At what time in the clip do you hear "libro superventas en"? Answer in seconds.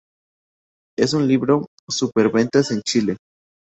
1.27-2.81